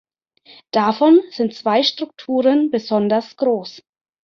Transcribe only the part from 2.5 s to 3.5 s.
besonders